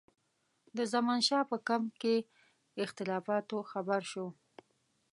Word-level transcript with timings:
د 0.77 0.79
زمانشاه 0.93 1.43
په 1.51 1.57
کمپ 1.67 1.89
کې 2.01 2.15
اختلافاتو 2.83 3.57
خبر 3.71 4.01
شو. 4.11 4.27